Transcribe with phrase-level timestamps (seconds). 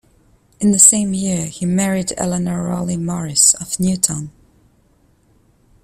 [0.59, 4.31] In the same year he married Eleanor Rowley Morris of Newtown.